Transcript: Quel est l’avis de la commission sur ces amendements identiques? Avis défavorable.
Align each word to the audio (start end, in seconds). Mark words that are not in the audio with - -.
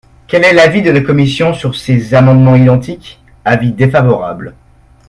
Quel 0.25 0.43
est 0.43 0.53
l’avis 0.53 0.81
de 0.81 0.89
la 0.89 1.01
commission 1.01 1.53
sur 1.53 1.75
ces 1.75 2.15
amendements 2.15 2.55
identiques? 2.55 3.21
Avis 3.45 3.71
défavorable. 3.71 4.55